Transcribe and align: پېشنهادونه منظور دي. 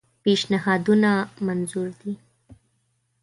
پېشنهادونه 0.23 1.11
منظور 1.45 1.87
دي. 1.99 2.13